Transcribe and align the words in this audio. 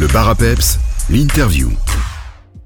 Le 0.00 0.06
bar 0.06 0.34
l'interview. 1.10 1.68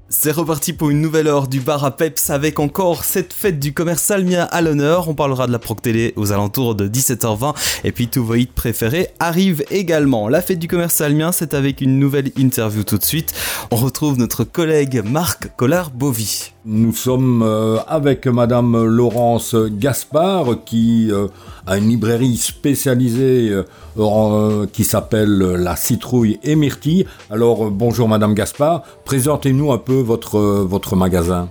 C'est 0.07 0.31
reparti 0.31 0.71
pour 0.71 0.89
une 0.89 1.01
nouvelle 1.01 1.27
heure 1.27 1.49
du 1.49 1.59
bar 1.59 1.83
à 1.83 1.91
Peps 1.91 2.29
avec 2.29 2.61
encore 2.61 3.03
cette 3.03 3.33
fête 3.33 3.59
du 3.59 3.73
commerce 3.73 4.03
salmien 4.03 4.47
à 4.51 4.61
l'honneur. 4.61 5.09
On 5.09 5.15
parlera 5.15 5.45
de 5.45 5.51
la 5.51 5.59
proc 5.59 5.81
télé 5.81 6.13
aux 6.15 6.31
alentours 6.31 6.75
de 6.75 6.87
17h20 6.87 7.53
et 7.83 7.91
puis 7.91 8.07
tous 8.07 8.23
vos 8.23 8.35
hits 8.35 8.45
préférés 8.45 9.09
arrivent 9.19 9.65
également. 9.69 10.29
La 10.29 10.41
fête 10.41 10.59
du 10.59 10.69
commerce 10.69 10.93
salmien, 10.93 11.33
c'est 11.33 11.53
avec 11.53 11.81
une 11.81 11.99
nouvelle 11.99 12.31
interview 12.37 12.85
tout 12.85 12.97
de 12.97 13.03
suite. 13.03 13.33
On 13.69 13.75
retrouve 13.75 14.17
notre 14.17 14.45
collègue 14.45 15.01
Marc 15.03 15.53
Collard-Bovy. 15.57 16.54
Nous 16.67 16.95
sommes 16.95 17.43
euh, 17.43 17.77
avec 17.87 18.25
Madame 18.25 18.85
Laurence 18.85 19.55
Gaspard 19.55 20.63
qui 20.65 21.11
euh, 21.11 21.27
a 21.67 21.77
une 21.77 21.89
librairie 21.89 22.37
spécialisée 22.37 23.55
euh, 23.99 24.65
qui 24.73 24.83
s'appelle 24.83 25.37
La 25.37 25.75
Citrouille 25.75 26.39
et 26.41 26.55
Myrtille. 26.55 27.05
Alors 27.29 27.69
bonjour 27.69 28.09
Madame 28.09 28.33
Gaspard, 28.33 28.81
présentez-nous 29.05 29.71
un 29.71 29.77
peu 29.77 29.99
votre, 29.99 30.39
votre 30.39 30.95
magasin. 30.95 31.49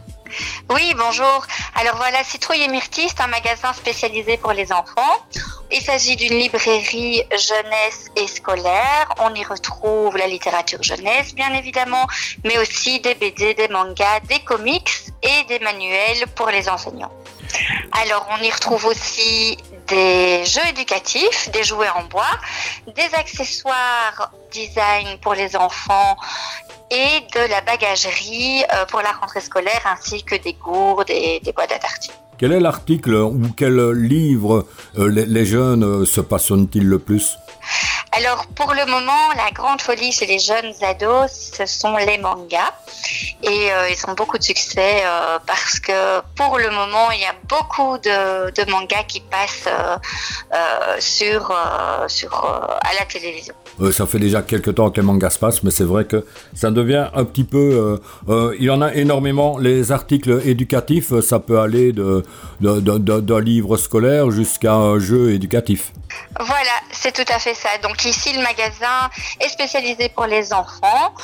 Oui, 0.75 0.95
bonjour. 0.99 1.47
Alors 1.81 1.97
voilà, 1.97 2.25
Citrouille 2.25 2.63
et 2.63 2.69
Myrtille, 2.69 3.09
c'est 3.09 3.23
un 3.23 3.29
magasin 3.29 3.73
spécialisé 3.73 4.37
pour 4.37 4.51
les 4.51 4.73
enfants. 4.73 5.23
Il 5.77 5.83
s'agit 5.83 6.15
d'une 6.15 6.39
librairie 6.39 7.25
jeunesse 7.33 8.07
et 8.15 8.29
scolaire. 8.29 9.13
On 9.19 9.35
y 9.35 9.43
retrouve 9.43 10.17
la 10.17 10.29
littérature 10.29 10.81
jeunesse, 10.81 11.35
bien 11.35 11.53
évidemment, 11.53 12.07
mais 12.45 12.59
aussi 12.59 13.01
des 13.01 13.17
BD, 13.17 13.55
des 13.55 13.67
mangas, 13.67 14.21
des 14.21 14.39
comics 14.39 14.89
et 15.21 15.43
des 15.49 15.59
manuels 15.59 16.29
pour 16.37 16.47
les 16.47 16.69
enseignants. 16.69 17.11
Alors, 17.91 18.25
on 18.31 18.41
y 18.41 18.51
retrouve 18.53 18.85
aussi 18.87 19.59
des 19.89 20.45
jeux 20.45 20.67
éducatifs, 20.69 21.51
des 21.51 21.65
jouets 21.65 21.91
en 21.91 22.05
bois, 22.05 22.39
des 22.87 23.13
accessoires 23.13 24.31
design 24.53 25.19
pour 25.19 25.35
les 25.35 25.57
enfants 25.57 26.17
et 26.89 27.21
de 27.35 27.51
la 27.51 27.61
bagagerie 27.63 28.63
euh, 28.73 28.87
pour 28.87 29.03
la 29.03 29.11
rentrée 29.11 29.41
scolaire 29.41 29.83
ainsi 29.87 30.23
que 30.23 30.37
des 30.37 30.53
gourdes 30.53 31.11
et 31.11 31.41
des 31.41 31.53
boîtes 31.53 31.73
à 31.73 31.81
tartines. 31.81 32.15
Quel 32.45 32.53
est 32.53 32.61
l'article 32.61 33.15
ou 33.15 33.41
quel 33.57 33.93
livre 33.93 34.67
euh, 34.99 35.09
les, 35.09 35.47
jeunes 35.47 35.83
euh, 35.83 36.05
se 36.05 36.21
passionnent-ils 36.21 36.87
le 36.87 36.99
plus? 36.99 37.39
Alors 38.17 38.47
pour 38.55 38.73
le 38.75 38.87
moment, 38.87 39.33
la 39.37 39.51
grande 39.51 39.81
folie 39.81 40.13
chez 40.13 40.27
les 40.27 40.39
jeunes 40.39 40.73
ados, 40.83 41.51
ce 41.57 41.67
sont 41.67 41.97
les 41.97 42.19
mangas. 42.19 42.73
Et 43.43 43.73
euh, 43.73 43.91
ils 43.91 44.11
ont 44.11 44.15
beaucoup 44.15 44.39
de 44.39 44.43
succès 44.43 45.03
euh, 45.05 45.39
parce 45.47 45.79
que 45.81 46.21
pour 46.37 46.59
le 46.59 46.71
moment, 46.71 47.11
il 47.13 47.21
y 47.21 47.25
a 47.25 47.35
beaucoup 47.49 47.99
de, 47.99 48.71
mangas 48.71 49.05
qui 49.09 49.21
passent 49.21 49.69
euh, 49.69 50.97
sur, 51.01 51.53
sur, 52.09 52.33
à 52.81 52.95
la 52.99 53.05
télévision. 53.07 53.55
ça 53.93 54.07
fait 54.07 54.19
déjà 54.19 54.43
quelques 54.43 54.75
temps 54.75 54.91
que 54.91 55.01
les 55.01 55.07
mangas 55.07 55.37
passent, 55.41 55.63
mais 55.63 55.71
c'est 55.71 55.85
vrai 55.85 56.05
que 56.05 56.25
ça 56.55 56.71
devient 56.71 57.09
un 57.15 57.25
petit 57.25 57.45
peu... 57.45 58.01
il 58.29 58.65
y 58.65 58.71
en 58.71 58.81
a 58.81 58.95
énormément. 58.95 59.59
Les 59.59 59.93
articles 59.93 60.41
éducatifs, 60.45 61.21
ça 61.21 61.41
peut 61.41 61.59
aller 61.59 61.93
d'un 61.93 62.23
de, 62.61 62.99
de, 62.99 63.35
livre 63.35 63.77
scolaire 63.77 64.31
jusqu'à 64.31 64.75
un 64.75 64.99
jeu 64.99 65.33
éducatif. 65.33 65.93
Voilà, 66.39 66.77
c'est 66.93 67.13
tout 67.13 67.33
à 67.33 67.39
fait 67.39 67.55
ça. 67.55 67.69
Donc 67.83 68.04
ici, 68.05 68.33
le 68.33 68.43
magasin 68.43 69.11
est 69.41 69.49
spécialisé 69.49 70.09
pour 70.09 70.27
les 70.27 70.53
enfants. 70.53 71.15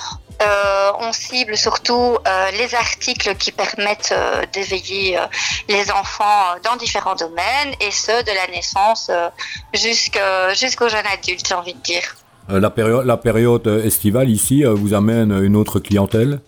Euh, 0.42 0.91
on 1.00 1.12
cible 1.12 1.56
surtout 1.56 2.17
euh, 2.27 2.50
les 2.53 2.75
articles 2.75 3.34
qui 3.37 3.53
permettent 3.53 4.14
euh, 4.17 4.42
d'éveiller 4.55 5.19
les 5.69 5.91
enfants 5.91 6.56
dans 6.64 6.77
différents 6.77 7.14
domaines, 7.14 7.75
et 7.81 7.91
ce, 7.91 8.25
de 8.25 8.34
la 8.34 8.47
naissance 8.55 9.11
jusqu'au 9.75 10.89
jeune 10.89 11.06
adulte, 11.12 11.47
j'ai 11.47 11.55
envie 11.55 11.75
de 11.75 11.81
dire. 11.81 12.17
la, 12.48 12.70
période, 12.70 13.05
la 13.05 13.17
période 13.17 13.67
estivale 13.84 14.31
ici 14.31 14.65
vous 14.65 14.94
amène 14.94 15.33
une 15.42 15.56
autre 15.56 15.78
clientèle? 15.78 16.41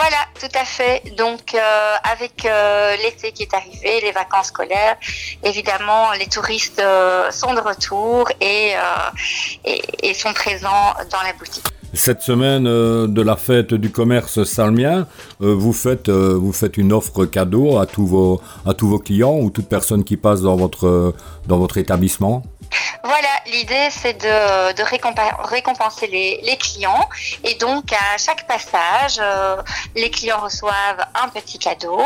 Voilà, 0.00 0.16
tout 0.40 0.58
à 0.58 0.64
fait. 0.64 1.02
Donc, 1.18 1.54
euh, 1.54 1.94
avec 2.10 2.46
euh, 2.46 2.96
l'été 3.02 3.32
qui 3.32 3.42
est 3.42 3.52
arrivé, 3.52 4.00
les 4.02 4.12
vacances 4.12 4.46
scolaires, 4.46 4.96
évidemment, 5.44 6.12
les 6.18 6.26
touristes 6.26 6.80
euh, 6.80 7.30
sont 7.30 7.52
de 7.52 7.60
retour 7.60 8.30
et, 8.40 8.72
sont 10.14 10.32
présents 10.32 10.94
dans 11.10 11.22
la 11.22 11.34
boutique. 11.38 11.66
Cette 11.92 12.22
semaine 12.22 12.64
de 12.64 13.22
la 13.22 13.36
fête 13.36 13.74
du 13.74 13.90
commerce 13.90 14.44
salmien, 14.44 15.06
vous 15.40 15.72
faites 15.72 16.08
une 16.76 16.92
offre 16.92 17.26
cadeau 17.26 17.78
à 17.78 17.86
tous 17.86 18.06
vos 18.06 18.98
clients 18.98 19.36
ou 19.36 19.50
toute 19.50 19.68
personne 19.68 20.04
qui 20.04 20.16
passe 20.16 20.40
dans 20.40 20.56
votre 20.56 21.78
établissement? 21.78 22.42
Voilà, 23.02 23.28
l'idée 23.46 23.88
c'est 23.90 24.20
de, 24.20 24.82
récompenser 25.50 26.06
les, 26.06 26.56
clients. 26.56 27.08
Et 27.44 27.54
donc 27.54 27.92
à 27.92 28.18
chaque 28.18 28.46
passage, 28.46 29.18
euh, 29.20 29.56
les 29.96 30.10
clients 30.10 30.40
reçoivent 30.40 31.04
un 31.22 31.28
petit 31.28 31.58
cadeau. 31.58 32.02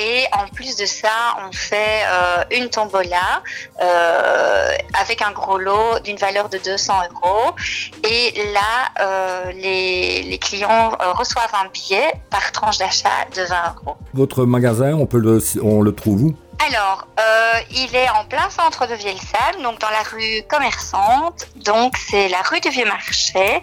Et 0.00 0.24
en 0.32 0.48
plus 0.48 0.76
de 0.76 0.84
ça, 0.84 1.36
on 1.46 1.52
fait 1.52 2.02
euh, 2.04 2.44
une 2.50 2.68
tombola 2.68 3.42
euh, 3.80 4.68
avec 5.00 5.22
un 5.22 5.32
gros 5.32 5.58
lot 5.58 5.98
d'une 6.04 6.16
valeur 6.16 6.48
de 6.48 6.58
200 6.58 6.92
euros. 7.14 7.54
Et 8.04 8.52
là, 8.52 9.52
les, 9.54 10.38
clients 10.42 10.92
reçoivent 11.14 11.54
un 11.54 11.68
billet 11.68 12.12
par 12.30 12.52
tranche 12.52 12.78
d'achat 12.78 13.26
de 13.34 13.42
20 13.42 13.74
euros. 13.76 13.96
Votre 14.12 14.44
magasin, 14.44 14.94
on 14.94 15.06
peut 15.06 15.22
on 15.62 15.82
le 15.82 15.94
trouve 15.94 16.24
où? 16.24 16.36
Alors, 16.68 17.08
euh, 17.18 17.60
il 17.70 17.94
est 17.94 18.08
en 18.10 18.24
plein 18.24 18.48
centre 18.50 18.86
de 18.86 18.94
Vielsalm, 18.94 19.62
donc 19.62 19.80
dans 19.80 19.90
la 19.90 20.02
rue 20.02 20.42
commerçante. 20.48 21.48
Donc, 21.64 21.94
c'est 21.96 22.28
la 22.28 22.40
rue 22.42 22.60
du 22.60 22.68
Vieux-Marché 22.70 23.62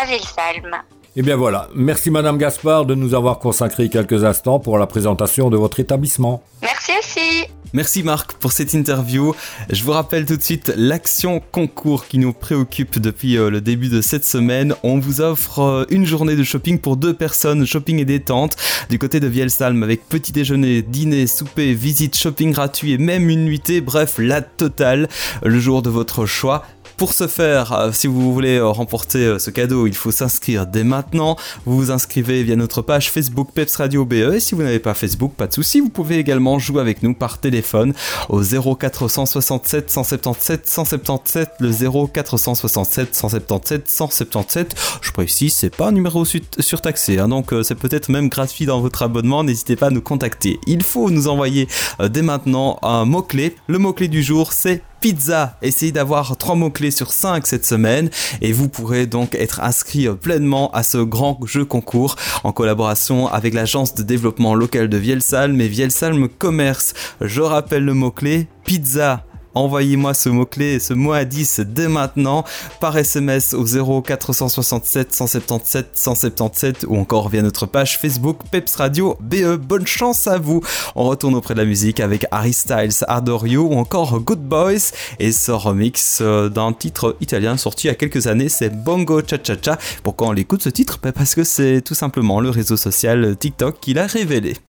à 0.00 0.06
Vielsalm. 0.06 0.76
Eh 1.16 1.22
bien 1.22 1.36
voilà, 1.36 1.68
merci 1.74 2.10
Madame 2.10 2.38
Gaspard 2.38 2.86
de 2.86 2.94
nous 2.94 3.14
avoir 3.14 3.40
consacré 3.40 3.88
quelques 3.88 4.24
instants 4.24 4.60
pour 4.60 4.78
la 4.78 4.86
présentation 4.86 5.50
de 5.50 5.56
votre 5.56 5.80
établissement. 5.80 6.42
Merci. 6.62 6.79
Merci 7.72 8.02
Marc 8.02 8.32
pour 8.32 8.50
cette 8.50 8.74
interview. 8.74 9.32
Je 9.70 9.84
vous 9.84 9.92
rappelle 9.92 10.26
tout 10.26 10.36
de 10.36 10.42
suite 10.42 10.72
l'action 10.76 11.40
concours 11.52 12.06
qui 12.06 12.18
nous 12.18 12.32
préoccupe 12.32 12.98
depuis 12.98 13.38
euh, 13.38 13.48
le 13.48 13.60
début 13.60 13.88
de 13.88 14.00
cette 14.00 14.24
semaine. 14.24 14.74
On 14.82 14.98
vous 14.98 15.20
offre 15.20 15.60
euh, 15.60 15.84
une 15.88 16.04
journée 16.04 16.34
de 16.34 16.42
shopping 16.42 16.80
pour 16.80 16.96
deux 16.96 17.14
personnes, 17.14 17.64
shopping 17.64 18.00
et 18.00 18.04
détente, 18.04 18.56
du 18.88 18.98
côté 18.98 19.20
de 19.20 19.28
Vielsalm 19.28 19.84
avec 19.84 20.08
petit 20.08 20.32
déjeuner, 20.32 20.82
dîner, 20.82 21.28
souper, 21.28 21.72
visite, 21.72 22.16
shopping 22.16 22.50
gratuit 22.50 22.94
et 22.94 22.98
même 22.98 23.30
une 23.30 23.44
nuitée, 23.44 23.80
bref 23.80 24.16
la 24.18 24.42
totale, 24.42 25.08
le 25.44 25.60
jour 25.60 25.82
de 25.82 25.90
votre 25.90 26.26
choix. 26.26 26.64
Pour 27.00 27.14
ce 27.14 27.28
faire, 27.28 27.72
euh, 27.72 27.92
si 27.94 28.08
vous 28.08 28.30
voulez 28.30 28.58
euh, 28.58 28.68
remporter 28.68 29.20
euh, 29.20 29.38
ce 29.38 29.50
cadeau, 29.50 29.86
il 29.86 29.94
faut 29.94 30.10
s'inscrire 30.10 30.66
dès 30.66 30.84
maintenant. 30.84 31.38
Vous 31.64 31.74
vous 31.74 31.90
inscrivez 31.90 32.42
via 32.42 32.56
notre 32.56 32.82
page 32.82 33.10
Facebook 33.10 33.48
Peps 33.54 33.74
Radio 33.76 34.04
BE. 34.04 34.34
Et 34.34 34.38
si 34.38 34.54
vous 34.54 34.62
n'avez 34.62 34.80
pas 34.80 34.92
Facebook, 34.92 35.32
pas 35.34 35.46
de 35.46 35.54
souci, 35.54 35.80
vous 35.80 35.88
pouvez 35.88 36.18
également 36.18 36.58
jouer 36.58 36.82
avec 36.82 37.02
nous 37.02 37.14
par 37.14 37.38
téléphone 37.38 37.94
au 38.28 38.42
0467 38.42 39.90
177 39.90 40.68
177, 40.68 41.48
le 41.60 41.72
0467 41.72 43.14
177 43.14 43.88
177. 43.88 44.74
Je 45.00 45.10
précise, 45.12 45.54
c'est 45.54 45.74
pas 45.74 45.88
un 45.88 45.92
numéro 45.92 46.26
surtaxé, 46.26 47.18
hein, 47.18 47.28
donc 47.28 47.54
c'est 47.62 47.76
peut-être 47.76 48.10
même 48.10 48.28
gratuit 48.28 48.66
dans 48.66 48.82
votre 48.82 49.02
abonnement. 49.02 49.42
N'hésitez 49.42 49.76
pas 49.76 49.86
à 49.86 49.90
nous 49.90 50.02
contacter. 50.02 50.60
Il 50.66 50.82
faut 50.82 51.08
nous 51.08 51.28
envoyer 51.28 51.66
dès 51.98 52.20
maintenant 52.20 52.78
un 52.82 53.06
mot-clé. 53.06 53.56
Le 53.68 53.78
mot-clé 53.78 54.08
du 54.08 54.22
jour, 54.22 54.52
c'est 54.52 54.82
pizza. 55.00 55.56
Essayez 55.62 55.92
d'avoir 55.92 56.36
trois 56.36 56.54
mots-clés 56.54 56.90
sur 56.90 57.12
5 57.12 57.46
cette 57.46 57.64
semaine 57.64 58.10
et 58.40 58.52
vous 58.52 58.68
pourrez 58.68 59.06
donc 59.06 59.34
être 59.34 59.60
inscrit 59.60 60.08
pleinement 60.08 60.70
à 60.72 60.82
ce 60.82 60.98
grand 60.98 61.40
jeu 61.44 61.64
concours 61.64 62.16
en 62.44 62.52
collaboration 62.52 63.26
avec 63.26 63.54
l'agence 63.54 63.94
de 63.94 64.02
développement 64.02 64.54
local 64.54 64.88
de 64.88 64.96
Vielsalm 64.96 65.60
et 65.60 65.68
Vielsalm 65.68 66.28
Commerce. 66.28 66.94
Je 67.20 67.40
rappelle 67.40 67.84
le 67.84 67.94
mot-clé 67.94 68.46
pizza 68.64 69.24
Envoyez-moi 69.54 70.14
ce 70.14 70.28
mot-clé, 70.28 70.78
ce 70.78 70.94
mot 70.94 71.12
à 71.12 71.24
10 71.24 71.60
dès 71.66 71.88
maintenant 71.88 72.44
par 72.80 72.96
SMS 72.96 73.54
au 73.54 73.64
0467 73.64 75.12
177 75.12 75.88
177 75.94 76.86
ou 76.88 76.96
encore 76.96 77.28
via 77.28 77.42
notre 77.42 77.66
page 77.66 77.98
Facebook 77.98 78.38
Peps 78.50 78.76
Radio 78.76 79.16
BE. 79.20 79.56
Bonne 79.56 79.86
chance 79.86 80.26
à 80.28 80.38
vous. 80.38 80.62
On 80.94 81.04
retourne 81.04 81.34
auprès 81.34 81.54
de 81.54 81.60
la 81.60 81.64
musique 81.64 82.00
avec 82.00 82.26
Harry 82.30 82.52
Styles, 82.52 83.04
Ardorio 83.08 83.62
ou 83.62 83.74
encore 83.74 84.20
Good 84.20 84.42
Boys 84.42 84.92
et 85.18 85.32
ce 85.32 85.50
remix 85.50 86.18
euh, 86.20 86.48
d'un 86.48 86.72
titre 86.72 87.16
italien 87.20 87.56
sorti 87.56 87.86
il 87.86 87.86
y 87.88 87.90
a 87.90 87.94
quelques 87.94 88.26
années, 88.26 88.48
c'est 88.48 88.70
Bongo 88.70 89.20
Cha 89.26 89.36
Cha 89.42 89.54
Cha. 89.60 89.78
Pourquoi 90.02 90.28
on 90.28 90.32
l'écoute 90.32 90.62
ce 90.62 90.68
titre? 90.68 90.98
Ben, 91.02 91.12
Parce 91.12 91.34
que 91.34 91.44
c'est 91.44 91.80
tout 91.82 91.94
simplement 91.94 92.40
le 92.40 92.50
réseau 92.50 92.76
social 92.76 93.36
TikTok 93.36 93.80
qui 93.80 93.94
l'a 93.94 94.06
révélé. 94.06 94.60